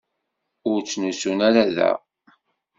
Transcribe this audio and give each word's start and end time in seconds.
Ur 0.69 0.79
ttnusun 0.81 1.39
ara 1.47 1.63
da. 1.75 1.91